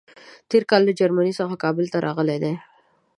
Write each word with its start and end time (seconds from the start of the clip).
تېر 0.49 0.63
کال 0.69 0.81
له 0.87 0.93
جرمني 0.99 1.33
څخه 1.39 1.55
کابل 1.63 1.85
ته 1.93 1.97
راغلی 2.05 2.37
دی. 2.43 2.53